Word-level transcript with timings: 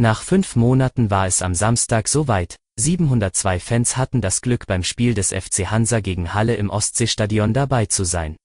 Nach 0.00 0.22
fünf 0.22 0.56
Monaten 0.56 1.10
war 1.10 1.26
es 1.26 1.42
am 1.42 1.54
Samstag 1.54 2.08
soweit. 2.08 2.56
702 2.76 3.60
Fans 3.60 3.98
hatten 3.98 4.22
das 4.22 4.40
Glück 4.40 4.66
beim 4.66 4.82
Spiel 4.82 5.12
des 5.12 5.28
FC 5.28 5.70
Hansa 5.70 6.00
gegen 6.00 6.32
Halle 6.32 6.54
im 6.54 6.70
Ostseestadion 6.70 7.52
dabei 7.52 7.84
zu 7.84 8.04
sein. 8.04 8.36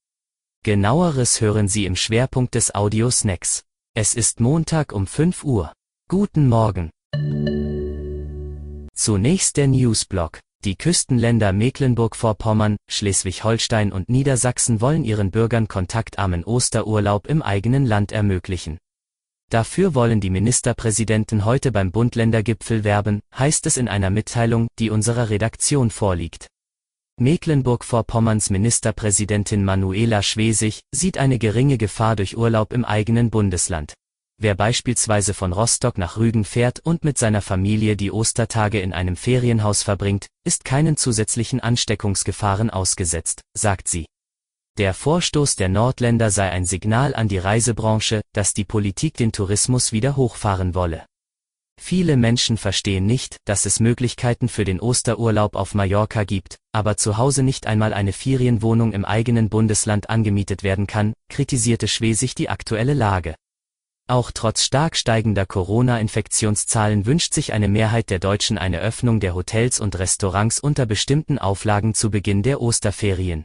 Genaueres 0.64 1.40
hören 1.40 1.66
Sie 1.66 1.86
im 1.86 1.96
Schwerpunkt 1.96 2.56
des 2.56 2.74
Audio-Snacks. 2.74 3.62
Es 3.94 4.12
ist 4.12 4.38
Montag 4.38 4.92
um 4.92 5.06
5 5.06 5.44
Uhr. 5.44 5.72
Guten 6.10 6.46
Morgen. 6.46 6.90
Zunächst 8.94 9.56
der 9.56 9.68
Newsblock. 9.68 10.40
Die 10.62 10.76
Küstenländer 10.76 11.54
Mecklenburg-Vorpommern, 11.54 12.76
Schleswig-Holstein 12.90 13.92
und 13.92 14.10
Niedersachsen 14.10 14.82
wollen 14.82 15.04
ihren 15.04 15.30
Bürgern 15.30 15.68
kontaktarmen 15.68 16.44
Osterurlaub 16.44 17.26
im 17.26 17.40
eigenen 17.40 17.86
Land 17.86 18.12
ermöglichen. 18.12 18.76
Dafür 19.48 19.94
wollen 19.94 20.20
die 20.20 20.30
Ministerpräsidenten 20.30 21.44
heute 21.44 21.70
beim 21.70 21.92
Bund-Länder-Gipfel 21.92 22.82
werben, 22.82 23.20
heißt 23.38 23.66
es 23.66 23.76
in 23.76 23.86
einer 23.86 24.10
Mitteilung, 24.10 24.66
die 24.80 24.90
unserer 24.90 25.30
Redaktion 25.30 25.90
vorliegt. 25.90 26.48
Mecklenburg-Vorpommerns 27.18 28.50
Ministerpräsidentin 28.50 29.64
Manuela 29.64 30.22
Schwesig 30.22 30.80
sieht 30.92 31.16
eine 31.16 31.38
geringe 31.38 31.78
Gefahr 31.78 32.16
durch 32.16 32.36
Urlaub 32.36 32.72
im 32.72 32.84
eigenen 32.84 33.30
Bundesland. 33.30 33.94
Wer 34.38 34.54
beispielsweise 34.54 35.32
von 35.32 35.52
Rostock 35.52 35.96
nach 35.96 36.18
Rügen 36.18 36.44
fährt 36.44 36.80
und 36.80 37.04
mit 37.04 37.16
seiner 37.16 37.40
Familie 37.40 37.96
die 37.96 38.12
Ostertage 38.12 38.80
in 38.80 38.92
einem 38.92 39.16
Ferienhaus 39.16 39.82
verbringt, 39.82 40.26
ist 40.44 40.64
keinen 40.64 40.98
zusätzlichen 40.98 41.60
Ansteckungsgefahren 41.60 42.68
ausgesetzt, 42.68 43.40
sagt 43.54 43.88
sie. 43.88 44.06
Der 44.78 44.92
Vorstoß 44.92 45.56
der 45.56 45.70
Nordländer 45.70 46.30
sei 46.30 46.50
ein 46.50 46.66
Signal 46.66 47.14
an 47.14 47.28
die 47.28 47.38
Reisebranche, 47.38 48.20
dass 48.34 48.52
die 48.52 48.66
Politik 48.66 49.16
den 49.16 49.32
Tourismus 49.32 49.90
wieder 49.90 50.16
hochfahren 50.16 50.74
wolle. 50.74 51.06
Viele 51.80 52.18
Menschen 52.18 52.58
verstehen 52.58 53.06
nicht, 53.06 53.38
dass 53.46 53.64
es 53.64 53.80
Möglichkeiten 53.80 54.50
für 54.50 54.64
den 54.64 54.78
Osterurlaub 54.78 55.56
auf 55.56 55.74
Mallorca 55.74 56.24
gibt, 56.24 56.56
aber 56.72 56.98
zu 56.98 57.16
Hause 57.16 57.42
nicht 57.42 57.66
einmal 57.66 57.94
eine 57.94 58.12
Ferienwohnung 58.12 58.92
im 58.92 59.06
eigenen 59.06 59.48
Bundesland 59.48 60.10
angemietet 60.10 60.62
werden 60.62 60.86
kann, 60.86 61.14
kritisierte 61.30 61.88
Schwesig 61.88 62.34
die 62.34 62.50
aktuelle 62.50 62.92
Lage. 62.92 63.34
Auch 64.08 64.30
trotz 64.30 64.62
stark 64.62 64.96
steigender 64.96 65.46
Corona-Infektionszahlen 65.46 67.06
wünscht 67.06 67.32
sich 67.32 67.54
eine 67.54 67.68
Mehrheit 67.68 68.10
der 68.10 68.18
Deutschen 68.18 68.58
eine 68.58 68.80
Öffnung 68.80 69.20
der 69.20 69.34
Hotels 69.34 69.80
und 69.80 69.98
Restaurants 69.98 70.60
unter 70.60 70.84
bestimmten 70.84 71.38
Auflagen 71.38 71.94
zu 71.94 72.10
Beginn 72.10 72.42
der 72.42 72.60
Osterferien. 72.60 73.44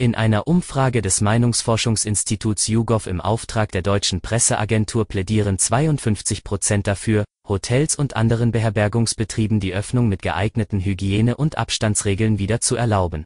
In 0.00 0.14
einer 0.14 0.46
Umfrage 0.46 1.02
des 1.02 1.20
Meinungsforschungsinstituts 1.22 2.68
YouGov 2.68 3.08
im 3.08 3.20
Auftrag 3.20 3.72
der 3.72 3.82
deutschen 3.82 4.20
Presseagentur 4.20 5.06
plädieren 5.06 5.58
52 5.58 6.44
Prozent 6.44 6.86
dafür, 6.86 7.24
Hotels 7.48 7.96
und 7.96 8.14
anderen 8.14 8.52
Beherbergungsbetrieben 8.52 9.58
die 9.58 9.74
Öffnung 9.74 10.08
mit 10.08 10.22
geeigneten 10.22 10.78
Hygiene- 10.78 11.36
und 11.36 11.58
Abstandsregeln 11.58 12.38
wieder 12.38 12.60
zu 12.60 12.76
erlauben. 12.76 13.24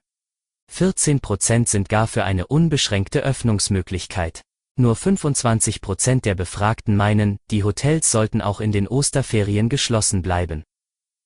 14 0.70 1.20
Prozent 1.20 1.68
sind 1.68 1.90
gar 1.90 2.06
für 2.06 2.24
eine 2.24 2.46
unbeschränkte 2.46 3.20
Öffnungsmöglichkeit. 3.20 4.40
Nur 4.78 4.96
25 4.96 5.82
Prozent 5.82 6.24
der 6.24 6.34
Befragten 6.34 6.96
meinen, 6.96 7.36
die 7.50 7.64
Hotels 7.64 8.10
sollten 8.10 8.40
auch 8.40 8.62
in 8.62 8.72
den 8.72 8.88
Osterferien 8.88 9.68
geschlossen 9.68 10.22
bleiben. 10.22 10.64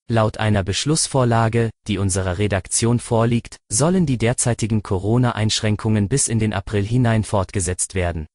Laut 0.09 0.37
einer 0.37 0.63
Beschlussvorlage, 0.63 1.69
die 1.87 1.97
unserer 1.97 2.37
Redaktion 2.37 2.99
vorliegt, 2.99 3.57
sollen 3.67 4.05
die 4.05 4.17
derzeitigen 4.17 4.81
Corona-Einschränkungen 4.81 6.07
bis 6.07 6.29
in 6.29 6.39
den 6.39 6.53
April 6.53 6.85
hinein 6.85 7.25
fortgesetzt 7.25 7.93
werden. 7.93 8.25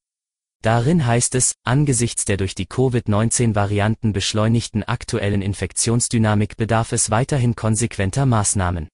Darin 0.63 1.07
heißt 1.07 1.35
es, 1.35 1.55
angesichts 1.65 2.27
der 2.27 2.37
durch 2.37 2.55
die 2.55 2.67
Covid-19-Varianten 2.67 4.13
beschleunigten 4.13 4.83
aktuellen 4.83 5.41
Infektionsdynamik 5.41 6.59
bedarf 6.59 6.93
es 6.93 7.11
weiterhin 7.11 7.57
konsequenter 7.57 8.27
Maßnahmen. 8.27 8.89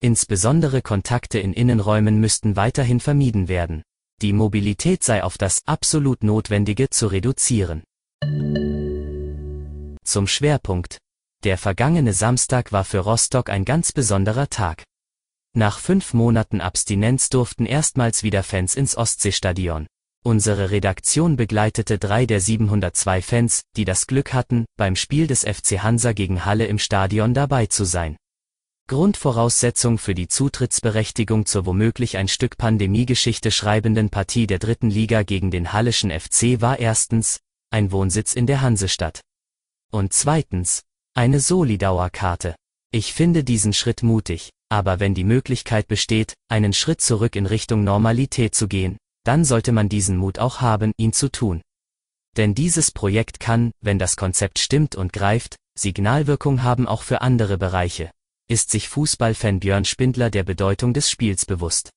Insbesondere 0.00 0.82
Kontakte 0.82 1.40
in 1.40 1.52
Innenräumen 1.52 2.20
müssten 2.20 2.54
weiterhin 2.54 3.00
vermieden 3.00 3.48
werden. 3.48 3.82
Die 4.22 4.32
Mobilität 4.32 5.02
sei 5.02 5.24
auf 5.24 5.36
das 5.36 5.62
absolut 5.66 6.22
Notwendige 6.22 6.88
zu 6.90 7.08
reduzieren. 7.08 7.82
Zum 10.04 10.26
Schwerpunkt, 10.26 10.98
der 11.44 11.58
vergangene 11.58 12.12
Samstag 12.12 12.72
war 12.72 12.84
für 12.84 13.00
Rostock 13.00 13.50
ein 13.50 13.64
ganz 13.64 13.92
besonderer 13.92 14.48
Tag. 14.48 14.82
Nach 15.56 15.78
fünf 15.78 16.14
Monaten 16.14 16.60
Abstinenz 16.60 17.28
durften 17.28 17.66
erstmals 17.66 18.22
wieder 18.22 18.42
Fans 18.42 18.74
ins 18.74 18.96
Ostseestadion. 18.96 19.86
Unsere 20.24 20.70
Redaktion 20.70 21.36
begleitete 21.36 21.98
drei 21.98 22.24
der 22.24 22.40
702 22.40 23.22
Fans, 23.22 23.62
die 23.76 23.84
das 23.84 24.06
Glück 24.06 24.32
hatten, 24.32 24.64
beim 24.76 24.96
Spiel 24.96 25.26
des 25.26 25.42
FC 25.42 25.82
Hansa 25.82 26.12
gegen 26.12 26.46
Halle 26.46 26.66
im 26.66 26.78
Stadion 26.78 27.34
dabei 27.34 27.66
zu 27.66 27.84
sein. 27.84 28.16
Grundvoraussetzung 28.88 29.98
für 29.98 30.14
die 30.14 30.28
Zutrittsberechtigung 30.28 31.46
zur 31.46 31.66
womöglich 31.66 32.16
ein 32.16 32.28
Stück 32.28 32.56
Pandemiegeschichte 32.56 33.50
schreibenden 33.50 34.10
Partie 34.10 34.46
der 34.46 34.58
dritten 34.58 34.90
Liga 34.90 35.22
gegen 35.22 35.50
den 35.50 35.72
Hallischen 35.72 36.10
FC 36.10 36.60
war 36.60 36.78
erstens, 36.78 37.40
ein 37.70 37.92
Wohnsitz 37.92 38.34
in 38.34 38.46
der 38.46 38.60
Hansestadt. 38.60 39.20
Und 39.90 40.12
zweitens, 40.12 40.82
eine 41.16 41.38
Solidauerkarte. 41.38 42.56
Ich 42.92 43.12
finde 43.12 43.44
diesen 43.44 43.72
Schritt 43.72 44.02
mutig, 44.02 44.50
aber 44.68 44.98
wenn 44.98 45.14
die 45.14 45.24
Möglichkeit 45.24 45.86
besteht, 45.86 46.34
einen 46.48 46.72
Schritt 46.72 47.00
zurück 47.00 47.36
in 47.36 47.46
Richtung 47.46 47.84
Normalität 47.84 48.54
zu 48.54 48.66
gehen, 48.66 48.98
dann 49.24 49.44
sollte 49.44 49.70
man 49.70 49.88
diesen 49.88 50.16
Mut 50.16 50.40
auch 50.40 50.60
haben, 50.60 50.92
ihn 50.96 51.12
zu 51.12 51.30
tun. 51.30 51.62
Denn 52.36 52.54
dieses 52.54 52.90
Projekt 52.90 53.38
kann, 53.38 53.70
wenn 53.80 54.00
das 54.00 54.16
Konzept 54.16 54.58
stimmt 54.58 54.96
und 54.96 55.12
greift, 55.12 55.56
Signalwirkung 55.78 56.64
haben 56.64 56.88
auch 56.88 57.02
für 57.02 57.20
andere 57.20 57.58
Bereiche. 57.58 58.10
Ist 58.48 58.70
sich 58.70 58.88
Fußballfan 58.88 59.60
Björn 59.60 59.84
Spindler 59.84 60.30
der 60.30 60.42
Bedeutung 60.42 60.92
des 60.94 61.08
Spiels 61.08 61.46
bewusst. 61.46 61.90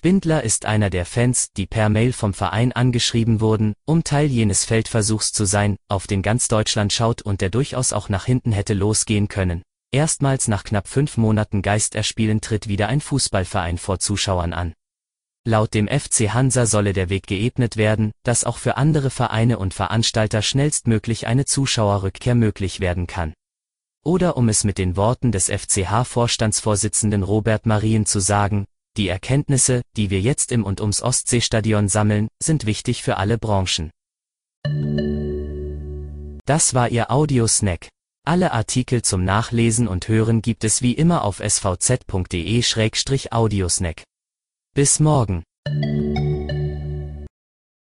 Spindler 0.00 0.44
ist 0.44 0.66
einer 0.66 0.88
der 0.88 1.04
Fans, 1.04 1.50
die 1.56 1.66
per 1.66 1.88
Mail 1.88 2.12
vom 2.12 2.32
Verein 2.32 2.72
angeschrieben 2.72 3.40
wurden, 3.40 3.74
um 3.84 4.04
Teil 4.04 4.28
jenes 4.28 4.64
Feldversuchs 4.64 5.32
zu 5.32 5.44
sein, 5.44 5.76
auf 5.88 6.06
den 6.06 6.22
ganz 6.22 6.46
Deutschland 6.46 6.92
schaut 6.92 7.22
und 7.22 7.40
der 7.40 7.50
durchaus 7.50 7.92
auch 7.92 8.08
nach 8.08 8.24
hinten 8.24 8.52
hätte 8.52 8.72
losgehen 8.72 9.26
können. 9.28 9.62
Erstmals 9.92 10.46
nach 10.46 10.62
knapp 10.62 10.86
fünf 10.86 11.16
Monaten 11.16 11.60
Geisterspielen 11.62 12.40
tritt 12.40 12.68
wieder 12.68 12.88
ein 12.88 13.00
Fußballverein 13.00 13.78
vor 13.78 13.98
Zuschauern 13.98 14.52
an. 14.52 14.74
Laut 15.44 15.74
dem 15.74 15.88
FC 15.88 16.32
Hansa 16.32 16.66
solle 16.66 16.92
der 16.92 17.08
Weg 17.08 17.26
geebnet 17.26 17.76
werden, 17.76 18.12
dass 18.22 18.44
auch 18.44 18.58
für 18.58 18.76
andere 18.76 19.10
Vereine 19.10 19.58
und 19.58 19.74
Veranstalter 19.74 20.42
schnellstmöglich 20.42 21.26
eine 21.26 21.46
Zuschauerrückkehr 21.46 22.36
möglich 22.36 22.78
werden 22.78 23.08
kann. 23.08 23.34
Oder 24.04 24.36
um 24.36 24.48
es 24.48 24.62
mit 24.64 24.78
den 24.78 24.96
Worten 24.96 25.32
des 25.32 25.50
FCH-Vorstandsvorsitzenden 25.50 27.22
Robert 27.22 27.66
Marien 27.66 28.06
zu 28.06 28.20
sagen, 28.20 28.66
die 28.96 29.08
Erkenntnisse, 29.08 29.82
die 29.96 30.10
wir 30.10 30.20
jetzt 30.20 30.52
im 30.52 30.64
und 30.64 30.80
ums 30.80 31.02
Ostseestadion 31.02 31.88
sammeln, 31.88 32.28
sind 32.42 32.66
wichtig 32.66 33.02
für 33.02 33.16
alle 33.16 33.38
Branchen. 33.38 33.90
Das 36.44 36.74
war 36.74 36.88
Ihr 36.88 37.10
Audiosnack. 37.10 37.88
Alle 38.26 38.52
Artikel 38.52 39.00
zum 39.02 39.24
Nachlesen 39.24 39.88
und 39.88 40.06
Hören 40.08 40.42
gibt 40.42 40.64
es 40.64 40.82
wie 40.82 40.92
immer 40.92 41.24
auf 41.24 41.40
svz.de-audiosnack. 41.40 44.02
Bis 44.74 45.00
morgen. 45.00 45.42